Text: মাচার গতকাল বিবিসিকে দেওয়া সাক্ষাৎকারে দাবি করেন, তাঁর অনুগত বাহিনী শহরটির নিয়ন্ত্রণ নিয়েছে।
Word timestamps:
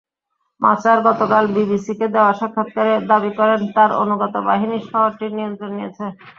মাচার 0.61 0.97
গতকাল 1.07 1.43
বিবিসিকে 1.55 2.07
দেওয়া 2.15 2.31
সাক্ষাৎকারে 2.39 2.93
দাবি 3.09 3.31
করেন, 3.39 3.59
তাঁর 3.75 3.91
অনুগত 4.03 4.33
বাহিনী 4.49 4.77
শহরটির 4.89 5.31
নিয়ন্ত্রণ 5.37 5.71
নিয়েছে। 5.77 6.05